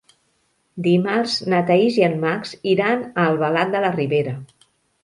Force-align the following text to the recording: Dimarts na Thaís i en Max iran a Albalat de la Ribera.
Dimarts 0.87 1.35
na 1.55 1.59
Thaís 1.69 2.01
i 2.01 2.07
en 2.09 2.17
Max 2.27 2.57
iran 2.73 3.05
a 3.13 3.29
Albalat 3.29 3.75
de 3.79 3.85
la 3.87 3.95
Ribera. 4.01 4.37